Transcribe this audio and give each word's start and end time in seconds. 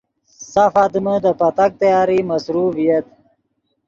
سف 0.53 0.73
آدمے 0.85 1.15
دے 1.23 1.31
پتاک 1.39 1.71
تیاری 1.81 2.19
مصروف 2.29 2.69
ڤییت 2.77 3.05